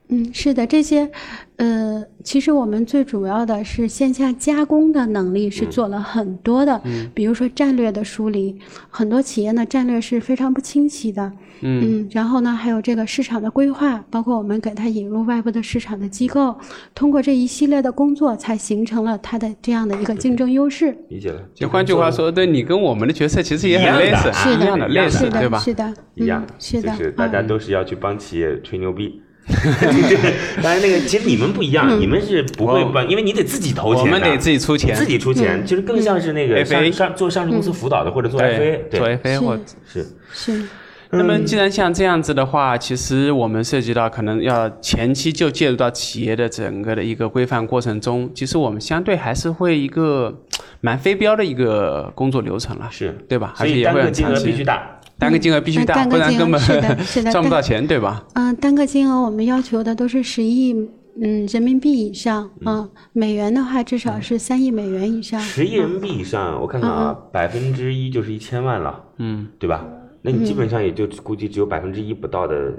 [0.10, 1.10] 嗯，是的，这些，
[1.58, 6.82] 呃，其实我们最主要的是线下加工的能力是做了很多的，
[7.14, 8.58] 比如说战略的梳理，
[8.90, 11.30] 很多企业呢战略是非常不清晰的，
[11.62, 16.58] 嗯然后呢还有这个市场的规划，包括我们给它引入外部的市场的机构，
[16.96, 20.98] 通过这一系列的工作，才形成了它的这样的一个竞争优势。
[21.10, 21.42] 理解了。
[21.54, 25.60] 就换句话说，对你跟我们的角色其实也很类似，是一样的，类似，的，对吧？
[25.60, 29.22] 是的，一样嗯，是的，就是大家嗯都是要去帮企业吹牛逼。
[30.62, 38.58] 当然，那个其实你们不一样，你们是不会帮，因为你得自己投钱的，我们得自己出钱，自己出钱，就是更像是那个上上做上市公司辅导的或者做 FA，
[38.90, 40.06] 对，做对，FA 或是。
[40.34, 40.64] 是，
[41.12, 50.44] 那么，既然像这样子的话，其实我们涉及到可能要前期就介入到企业的整个的一个规范过程中，其实我们相对还是会一个
[50.82, 53.54] 蛮非标的一个工作流程了，是，对吧？
[53.56, 58.24] 所以而且也会很单个金额长期，必须大，单个金额必须大，单个金额不然根本是的 是的赚不到钱，对吧？
[58.34, 60.74] 嗯、单个金额我们要求的都是十亿
[61.20, 65.40] 嗯人民币以上，嗯、美元的话至少是三亿美元以上。
[65.40, 69.86] 十亿人民币以上，我看看啊，百分之一就是一千万了，嗯，对吧？
[70.22, 72.74] 那你基本上也就估计只有百分之一不到的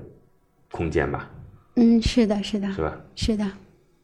[0.70, 1.28] 空间吧，
[1.76, 2.96] 嗯，是的，是的，是吧？
[3.16, 3.44] 是的。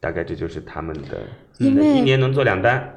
[0.01, 1.21] 大概这就是他们的，
[1.57, 2.87] 因为一年能做两单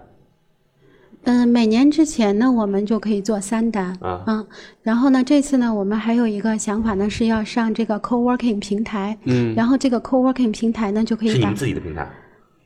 [1.24, 4.24] 嗯、每年之前呢，我们就可以做三单啊。
[4.26, 4.46] 嗯，
[4.82, 12.08] 然后呢，这次呢，我们还有一个想法呢，是要上这个 co-working 平台，嗯，然后这个 co-working 平台呢，就可以把是你们自己的平台，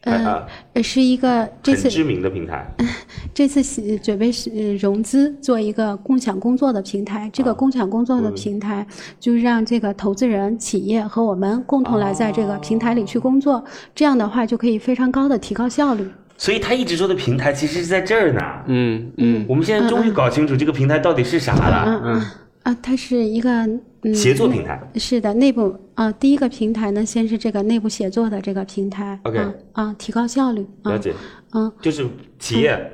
[0.04, 2.66] 呃是一个这次很知名的平台，
[3.32, 8.86] 这次是准备是呃融资做一个共享工作的平台，这个共享工作的平台
[9.20, 16.08] 就是让这个投资人、企业和我们共同来在这个平台里去工作，这样的话就可以非常高的提高效率。
[16.42, 18.40] 所以他一直说的平台其实是在这儿呢。
[18.66, 19.46] 嗯嗯。
[19.48, 22.22] 我们现在终于搞清楚这个平台到底是啥了，嗯嗯
[22.64, 23.64] 啊，它是一个
[24.02, 24.80] 嗯协作平台。
[24.96, 30.90] 是的，内部啊，第一个平台呢，先是这个内部协作的这个平台 OK 啊啊，提高效率啊。
[30.90, 31.14] 了，解，
[31.52, 32.04] 嗯，就是
[32.40, 32.92] 企业、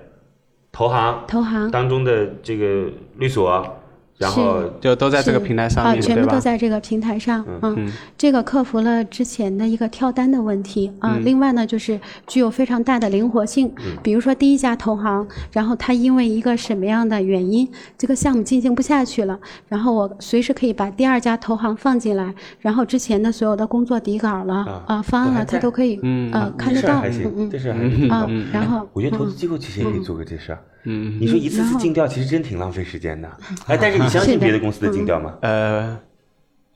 [0.71, 1.71] 投行投行。
[1.71, 3.78] 当中的这个律所，
[4.19, 6.39] 然后就都在这个平台上面，啊，全部都？
[6.41, 11.17] 在这个平台上，嗯，嗯这个克服了之前的一个跳单的问题啊。
[11.23, 30.59] 另外呢，就是具有非常大的灵活性，比如说第一家投行，然后它因为一个什么样的原因，这个项目进行不下去了，然后我随时可以把第二家投行放进来，然后之前的所有的工作底稿了啊啊方案了，它都可以嗯呃看得到，这事还行，嗯嗯这事还挺啊。，然后我觉得投资机构其实也可以做个这事儿。
[30.85, 33.29] 嗯你说一次次尽调，其实真挺浪费时间的。
[33.67, 35.37] 哎，但是你相信别的公司的尽调吗？
[35.43, 35.99] 呃，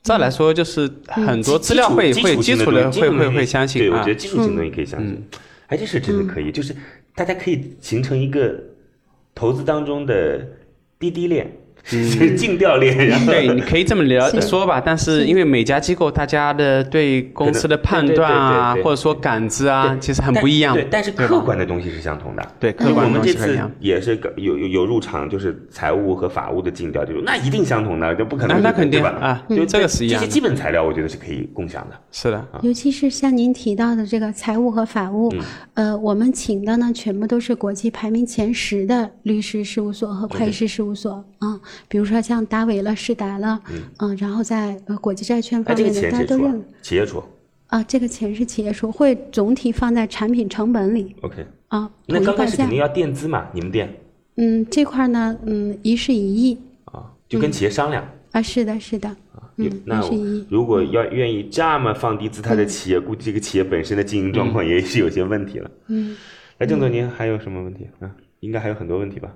[0.02, 4.02] 再来说就是很多资料会会基基础的会会会会相信对，我啊。
[4.02, 5.24] 觉得，基础性的东西可以相信。
[5.68, 6.74] 哎，这事真的可以，就是
[7.14, 8.60] 大家可以形成一个
[9.34, 10.46] 投资当中的
[10.98, 11.52] 滴滴链，就
[11.84, 20.74] 是尽调链，然后对，你可以这么聊 说吧，但是因为每家机构大家的对公司的判断啊，或者说感知啊，其实很不一样。
[20.74, 22.42] 对，但是客观的东西是相同的。
[22.60, 23.70] 对客观的东西不一样。
[23.80, 29.02] 也是有有有入场，就是财务和法务的尽调就是，那一定相同的，就不可能那那肯定？
[29.02, 31.96] 啊就这个是一样这些基本材料，我觉得是可以共享的。
[32.12, 35.32] 是的，尤其是像您提到的这个财务和法务，
[35.74, 43.60] 呃，我们请的呢全部都是国际排名前十的律师事务所和会计师事务所啊、比如说像达维了、世达了，
[44.00, 46.64] 嗯、然后在呃国际债券方面的钱谁出啊大家都认？
[46.82, 47.22] 企业出。
[47.68, 52.78] 啊，这个钱是企业出，会总体放在产品成本里 OK，啊，那刚开始肯定。
[52.78, 53.88] 要垫资嘛，你们垫
[54.36, 58.06] 嗯，这块呢，嗯，一是一亿啊，就跟企业商量。
[58.32, 60.02] 啊，是的，是的，啊嗯，那。
[60.50, 65.70] 如果要愿意这么放低姿态的企业，估计这个企业本身的经营状况也是有些问题了。
[65.88, 66.14] 嗯，
[66.58, 68.10] 那，郑总，您还有什么问题啊？
[68.40, 69.30] 应该还有很多问题吧？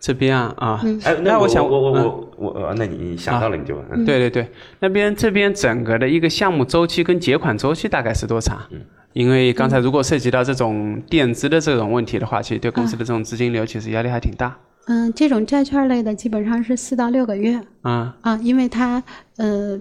[0.00, 2.04] 这边啊啊，哎，我那我想我我嗯。
[2.04, 3.84] 我我呃，那你你想到了你就问。
[3.92, 4.04] 嗯。
[4.04, 4.48] 对对对，
[4.80, 8.58] 那边这边整个的一个项目周期跟结款周期大概是多长？
[9.12, 14.56] 因为刚才如果涉及到这种垫资的这种问题的话，其实对公司的这种资金流其实压力还挺大。
[14.86, 17.60] 嗯，这种债券类的基本上是四到六个月。
[17.82, 19.02] 啊，啊，因为它
[19.36, 19.78] 呃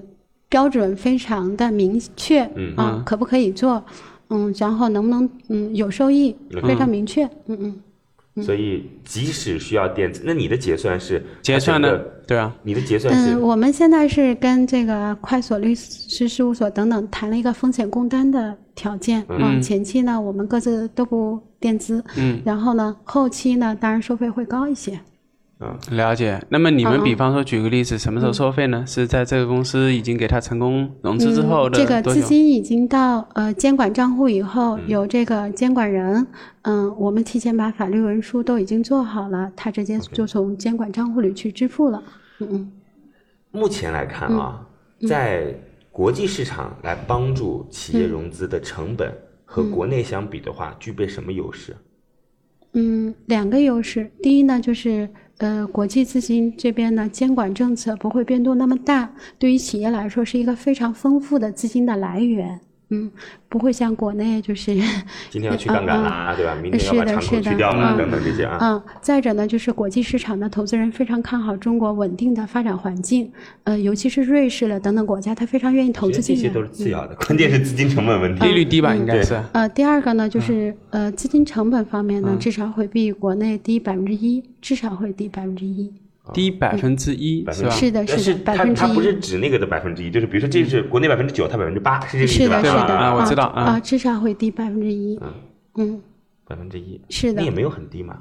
[0.50, 2.44] 标准非常的明确。
[2.56, 2.74] 嗯。
[2.76, 3.82] 啊，可不可以做，
[4.30, 6.36] 嗯，然后能不能嗯有收益，
[6.68, 7.82] 非常明确，嗯嗯。
[8.42, 12.12] 所以即使需要电子，那你的结算是结算呢它整个？
[12.28, 19.22] 对啊，你的结算是嗯，我们现在是跟这个快所律师事务所等等谈了一个风险共担的条件。
[19.22, 25.00] 啊、嗯前期呢，我们各自都不垫资，嗯，然后呢，后期呢，当然收费会高一些。
[25.92, 26.42] 了解。
[26.50, 28.86] 那么你们嗯嗯比方说举个例子，什么时候收费呢？
[28.88, 32.22] 是在这个公司已经给他成功融资之后嗯，这个的多久？
[32.22, 36.26] 资金已经到呃监管账户以后，嗯有这个监管人，
[36.62, 42.02] 嗯，我们提前把法律文书都已经做好了，他直接就从监管账户里去支付了。
[42.40, 42.72] 嗯嗯。
[43.52, 44.66] 目前来看啊，
[45.08, 45.54] 在
[45.92, 51.76] 国际市场来帮助企业融资的成本和国内相比的话，具备什么优势？
[52.74, 54.10] 嗯，两个优势。
[54.22, 62.60] 第一呢，就是呃，国际资金这边呢，监管政策不会变动那么大，对于企业来说是一个非常丰富的资金的来源。
[62.92, 63.10] 嗯，
[63.48, 64.74] 不会像国内就是，
[65.30, 66.56] 今天要去杠杆啦，对吧？
[66.62, 68.58] 明天要把是的敞口是的去掉啦，嗯等等这些啊。
[68.60, 73.32] 嗯，再者呢，就是国际市场的投资人非常看好中国稳定的发展环境，
[73.64, 76.42] 呃，尤其是瑞士了等等国家，他非常愿意投资进来。
[76.42, 78.46] 得这些都是次要的，关键是资金成本问题。
[78.46, 79.40] 利率低吧，应该是。
[79.52, 85.94] 呃，第二个呢，就是呃资金成本方面呢，至少会比国内低百分之一，至少会低百分之一。
[86.34, 88.74] 低百分之一是的，但是的，百它。
[88.74, 92.58] 它不是指那个的百分之一，就是比如说这是国内百分之九，它百分之八，是这个意思吧？
[92.58, 93.04] 是的，是的，对吧？
[93.04, 95.20] 啊我知道啊啊至少会低百分之一。
[95.76, 96.02] 嗯。
[96.46, 97.42] 百分之一，是的。
[97.42, 98.18] 那也没有很低嘛。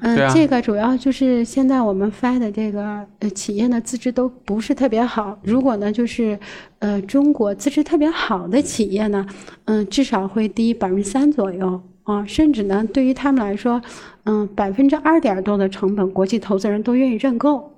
[0.00, 0.32] 嗯、啊。
[0.32, 5.38] 这个主要就是现在我们发的这个呃企业呢资质都不是特别好。
[5.42, 6.38] 如果呢就是
[6.78, 9.26] 呃中国资质特别好的企业呢，
[9.66, 13.80] 嗯、至少会低百分之三左右啊，甚至呢对于他们来说，
[14.24, 17.72] 嗯百分之二点多的成本，国际投资人都愿意认购。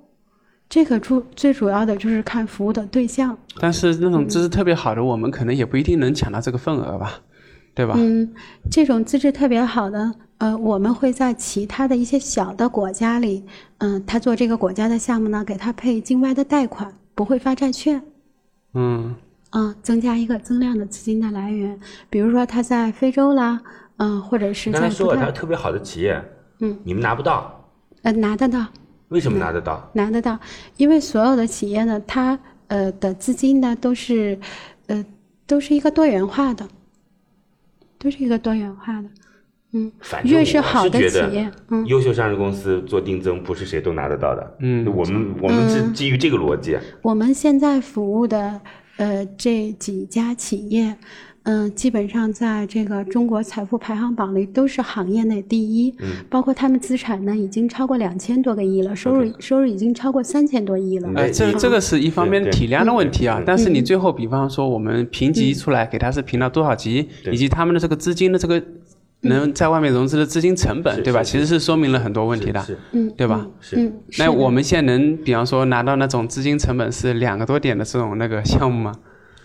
[0.69, 3.37] 这个主最主要的就是看服务的对象。
[3.59, 7.19] 但是那种资质特别好的，我们可能也不一定能抢到这个份额吧，
[7.75, 7.93] 对吧？
[7.95, 8.33] 嗯，
[8.71, 13.43] 这种资质特别好的，呃，我们会在其他的一些小的国家里，
[13.79, 18.01] 嗯、他做这个国家的项目呢，给他配境外的贷款，不会发债券，
[18.73, 19.13] 嗯，
[19.51, 21.79] 啊、增加一个增量的资金的来源。
[22.09, 23.61] 比如说他在非洲啦，
[23.97, 26.23] 嗯、或者是刚才说了，它在不太是特别好的企业，
[26.59, 27.69] 嗯，你们拿不到，
[28.01, 28.65] 呃拿得到，
[29.09, 29.89] 为什么拿得到？
[29.93, 30.39] 拿得到，
[30.77, 34.37] 因为所有的企业呢，它呃的资金呢都是
[34.87, 35.05] 呃
[35.45, 36.67] 都是一个多元化的，
[37.97, 39.09] 都是一个多元化的。
[39.75, 41.83] 嗯，越反正我是是好的企业，嗯。
[41.87, 44.57] 优秀上市公司做定增不是谁都拿得到的。
[44.59, 46.77] 嗯我们我们是嗯基于这个逻辑。
[47.01, 48.61] 我们现在服务的
[48.97, 50.95] 呃这几家企业，
[51.43, 61.09] 嗯、基本上在这个中国财富排行榜里都是行业内第一，嗯包括他们资产呢已经超过两千多个亿了，收入收入已经超过三千多亿了。
[61.09, 68.63] 嗯呃，这这个是一方面体量的问题啊嗯，但是你最后比方说我们评级出来，给他是评到多少级，对以及他们的这个资金的这个
[69.21, 71.21] 能在外面融资的资金成本，对吧？
[71.23, 73.45] 其实是说明了很多问题的，嗯，对吧？
[73.59, 78.93] 是嗯，那我们现在能比方说拿到那种资金成本是两个多点的这种那个项目吗？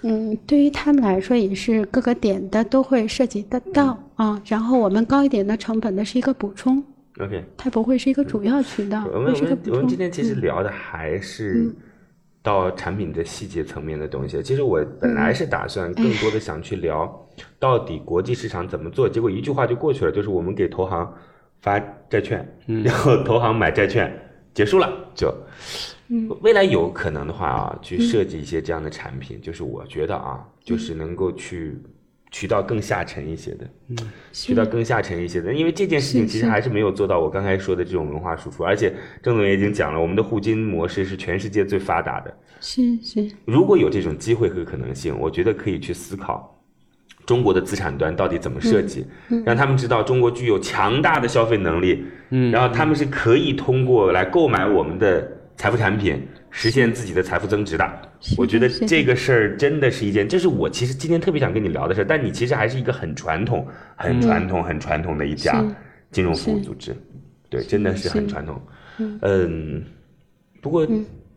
[0.03, 4.41] 嗯，对于他们来说也是各个点的都会涉及得到啊。
[4.47, 6.83] 然后我们高一点的成本呢是一个补充
[7.21, 7.45] ，OK。
[7.57, 9.99] 它不会是一个主要渠道，我们我们我们今。
[9.99, 11.75] 天其实聊的还嗯是
[12.43, 14.41] 到产品的细节层面的东西。
[14.43, 21.13] 其实我本来是打算更多的想去聊到底国际市场怎么做，结果一句话就过去了，就是我们给投行
[21.61, 22.49] 发债券，
[22.85, 24.11] 然后投行买债券，
[24.55, 25.35] 结束了就。
[26.41, 31.77] 未来有可能的话啊，去设计一些这样的产品，就是我觉得啊，就是能够去
[32.31, 33.69] 渠道更下沉一些的，
[34.33, 42.35] 渠道更下沉一些的，因为这件事情其实还是没有做到我刚才说的这种文化输出，而且郑总也已经讲了，我们的互金模式是全世界最发达的。
[42.61, 46.59] 是是，如果有这种机会和可能性，我觉得可以去思考
[47.25, 49.07] 中国的资产端到底怎么设计，
[49.45, 57.85] 让他们知道中国具有强大的消费能力，嗯，然后他们是可以通过来购买我们的财富产品，实现自己的财富增值的。
[58.37, 62.05] 我觉得这个事儿真的是一件，这是我其实今天特别想跟你聊的事儿。
[62.05, 63.67] 但你其实还是一个很传统、
[63.97, 65.65] 很传统、很传统的一家
[66.13, 66.97] 金融服务组织，
[67.51, 68.63] 对，真的是很传统。
[69.23, 69.83] 嗯，
[70.61, 70.87] 不过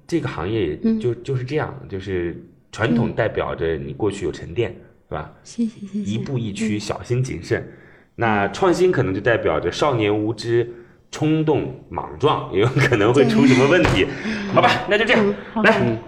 [0.05, 2.39] 这个行业就就是这样，就是
[2.71, 4.69] 传统代表着你过去有沉淀，
[5.09, 5.33] 是吧？
[5.43, 5.99] 谢谢谢谢。
[5.99, 7.67] 一步一趋，小心谨慎。
[8.13, 10.71] 那创新可能就代表着少年无知、
[11.11, 14.07] 冲动莽撞，也有可能会出什么问题。
[14.53, 15.99] 好吧，那就这样来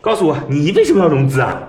[0.00, 1.68] 告诉我，你为什么要融资啊？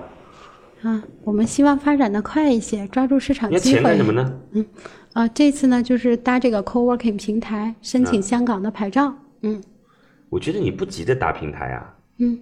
[0.82, 4.04] 啊，我们希望发展的快一些，抓住市场要机会钱干什。
[4.04, 4.40] 么呢？
[4.52, 4.66] 嗯
[5.12, 9.14] 啊，这次呢就是搭这个 co-working 平台，申请香港的牌照。
[9.42, 9.62] 嗯
[10.30, 12.40] 我觉得你不急着搭平台啊，嗯，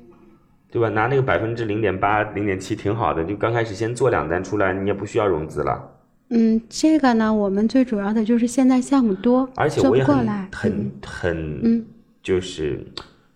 [0.70, 0.88] 对吧？
[0.88, 5.99] 拿那个百分之零点八、零点七挺好的，就刚开始先做两单出来，你也不需要融资了。
[6.30, 10.48] 嗯，这个呢，我们最主要的就是现在项目多，做而且我也很不过来。
[10.52, 11.84] 很很，嗯。
[12.22, 12.86] 就是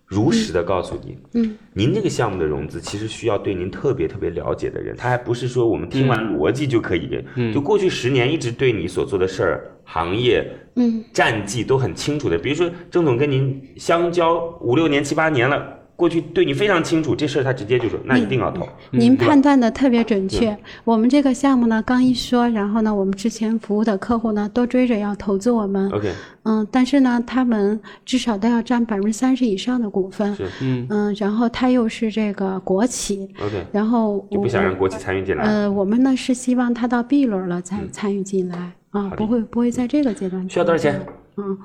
[0.05, 7.53] 如实的告诉你，嗯，您这个项目的融资其实需要对您特别特别了解的人，他还不是说我们听完逻辑就可以，嗯。
[7.53, 11.03] 就过去十年一直对你所做的事儿、行业、嗯。
[11.13, 12.37] 战绩都很清楚的。
[12.39, 15.67] 比如说郑总跟您相交五六年、七八年了，
[15.97, 18.69] 过去对你非常清楚，这事儿他直接就说那一定要投。
[18.91, 20.57] 您判断的特别准确。
[20.83, 25.89] 我们这个项目呢，刚一说，然后呢，我们之前服务的客户呢，都追着要投资我们。
[25.93, 30.35] OK，嗯，但是呢，他们至少都要占百分之三十以上的股份。
[30.35, 35.45] 是嗯然后他又是这个国企，OK，然后就不想让国企参与进来。
[35.45, 40.49] 呃，我们呢是希望他到 B 轮了才参与进来啊，不会不会在这个阶段。
[40.51, 41.01] 需要多少钱？
[41.37, 41.59] 嗯，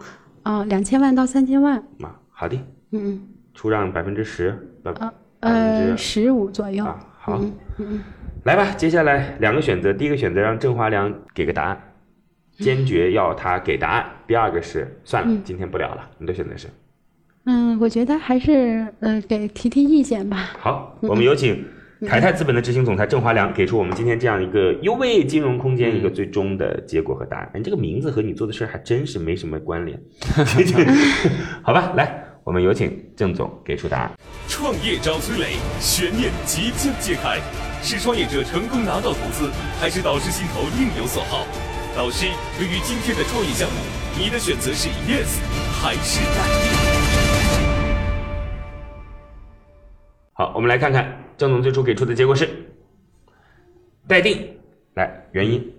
[0.43, 2.55] 啊，两千万到三千万，啊，好的，
[2.91, 3.19] 嗯
[3.59, 4.93] 出让百分之十，百
[5.41, 6.85] 分十五左右。
[6.85, 7.41] 啊，好。
[8.45, 11.77] 来吧，接下来两个选择，第一个选择让郑华良给个答案，
[12.57, 16.09] 坚决要他给答案；第二个是算了，今天不聊了。
[16.19, 16.69] 你的选择是？
[17.47, 20.51] 嗯，我觉得还是呃给提提意见吧。
[20.57, 21.65] 好，我们有请
[22.07, 27.51] 凯泰资本的执行总裁郑华良给出我们今天这样一个优位金融空间一个最终的结果和答案。
[27.55, 29.99] 你这个名字和你做的事儿还真是没什么关联，
[31.61, 31.91] 好吧？
[31.97, 34.11] 来，我们有请郑总给出答案。
[34.47, 37.39] 创业找崔磊，悬念即将揭开，
[37.83, 41.45] 是创业者成功拿到投资，还是导师心头另有所好？
[41.95, 42.25] 导师，
[42.57, 43.75] 对于今天的创业项目，
[44.17, 45.37] 你的选择是 yes
[45.79, 46.41] 还是 no？
[50.33, 52.49] 好，我们来看看郑总最初给出的结果是
[54.07, 54.57] 待定。
[54.95, 55.71] 来，原因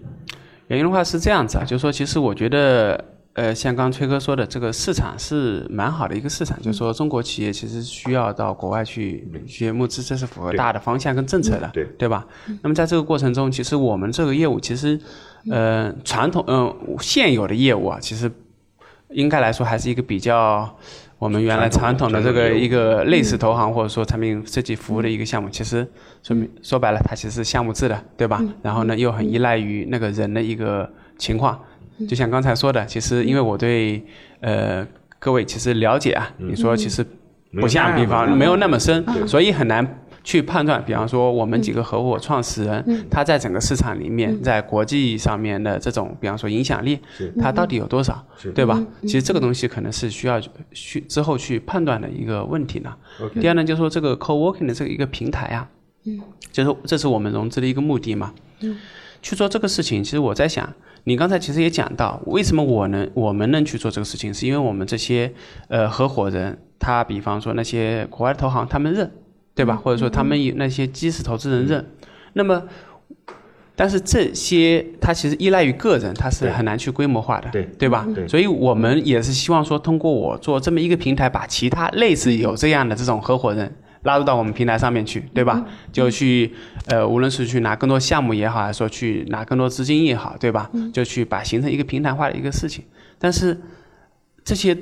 [0.68, 3.04] 原因的话是这样子啊，就是说，其实我觉得，
[3.34, 12.26] 呃，像刚崔哥说的，这个市场是蛮好的一个市场，就是说中国企业其实需要到国外去去募资，这是符合大的方向跟政策的，对对吧？
[12.62, 15.00] 那么在这个过程中，其实我们这个业务其实，
[15.48, 18.30] 呃，传统嗯、现有的业务啊，其实
[19.10, 20.76] 应该来说还是一个比较。
[21.20, 25.86] 我们原来传统的这个一个类似投行或者说产品设计服务的一个项目，其实
[26.22, 28.42] 说明说白了，它其实是项目制的，对吧？
[28.62, 31.60] 然后呢，又很依赖于那个人的一个情况。
[32.08, 34.04] 就像刚才说的，其实因为我对
[34.40, 34.86] 呃
[35.18, 37.04] 各位其实了解啊，你说其实
[37.60, 40.82] 不像，比方没有那么深，所以很难去判断。
[40.84, 46.98] 比方说我们几个合伙创始人，他在整个市场里面，在国际上面的这种，比方说影响力，
[47.40, 48.24] 他到底有多少，
[48.54, 48.86] 对吧？
[49.02, 50.40] 其实这个东西可能是需要
[50.72, 52.94] 去之后去判断的一个问题呢。
[53.40, 55.68] 第二呢，就是说这个 co-working 的这个一个平台啊，
[56.52, 58.32] 就是这是我们融资的一个目的嘛。
[59.22, 60.66] 去做这个事情，其实我在想，
[61.04, 65.32] 你刚才其实也讲到，为什么我能我们能去做这个事情，是因为我们这些
[65.68, 69.10] 呃合伙人，他比方说那些国外的投行，他们认，
[69.54, 69.76] 对吧？
[69.76, 71.86] 或者说他们有那些基石投资人认，
[72.34, 72.62] 那么。
[73.76, 78.06] 但是这些它其实依赖于个人，它是很难去规模化的，对对吧？
[78.14, 85.64] 对所以我们也是希望说，通过我做这么一个平台，把其他类似有这样的这种合伙人拉入到我们平台上面去，对吧？
[85.92, 86.52] 就去
[86.86, 90.70] 呃，无论是去拿更多项目也好，还是说去拿更多资金也好，对吧？
[90.92, 92.84] 就去把形成一个平台化的一个事情。
[93.18, 93.60] 但是
[94.44, 94.76] 这些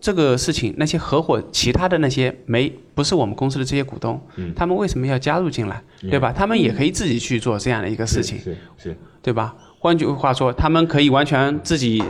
[0.00, 4.20] 这个事情，那些合伙其他的那些没不是我们公司的这些股东，
[4.56, 6.32] 他们为什么要加入进来，对吧？
[6.32, 9.54] 他们也可以自己去做这样的一个事情，是是对吧？
[9.78, 12.02] 换句话说，他们可以完全自己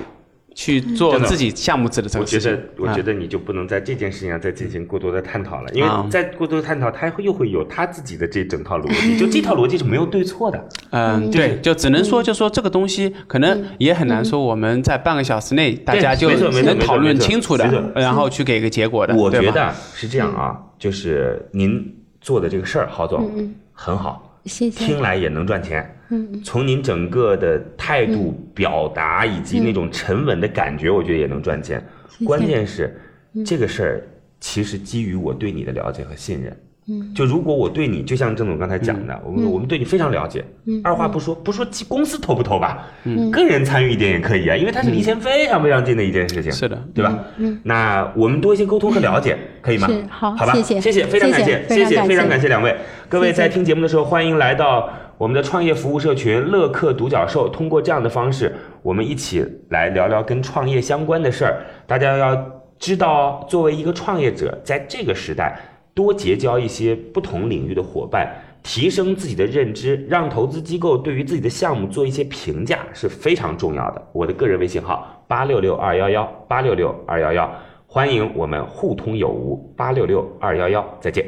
[0.55, 2.83] 去做自己项目制的这我觉个事情得，。
[2.83, 6.07] 我觉啊得你就不能在这件事情上再进行过多的探讨了，因为啊。
[6.11, 10.69] 再过多的探讨，他会又会有他自己的这整套逻辑， 就这套逻辑是没有对错的。
[10.91, 19.15] 嗯，对，就只能说，就说这个东西可能也很难说，我们在半个小时内大家就没错没错能讨论清楚的，然后去给个结果的。
[19.17, 24.85] 我觉得是这样啊，就是您做的这个事儿，郝总很好，谢谢。
[24.85, 25.99] 听来也能赚钱。
[26.45, 31.83] 从您整个的态度、表达以及那种沉稳的感觉，我觉得也能赚钱。
[32.25, 33.01] 关键是
[33.47, 34.03] 这个事儿
[34.39, 36.55] 其实基于我对你的了解和信任。
[36.89, 37.13] 嗯。
[37.15, 40.45] 就如果我对你，就像郑总刚才讲的，我们我们对你非常了解，
[40.83, 42.87] 二话不说，不说公司投不投吧，
[43.33, 46.77] 个人参与一点也可以啊，因为它是离钱非常非常近的一件事情，是的。
[46.95, 47.19] 对吧？
[47.37, 47.59] 嗯。
[47.65, 49.89] 那我们多一些沟通和了解，可以吗？
[50.09, 50.81] 好好吧，谢谢。
[50.81, 52.03] 谢谢，非常感谢，谢谢。
[52.03, 52.75] 非常感谢两位。
[53.09, 57.49] 各位在听节目的时候，欢迎来到我们的创业服务社群乐客独角兽。
[57.49, 58.53] 通过这样的方式，
[58.83, 61.63] 我们一起来聊聊跟创业相关的事儿。
[61.87, 62.35] 大家要
[62.79, 65.59] 知道，作为一个创业者，在这个时代，
[65.95, 68.33] 多结交一些不同领域的伙伴。
[68.65, 74.01] 提升自己的认知，让投资机构对于自己的项目做一些评价是非常重要的。
[74.13, 77.53] 我的个人微信号八六六二幺幺八六六二幺幺，
[77.89, 81.27] 欢迎我们互通有无八六六二幺幺，再见。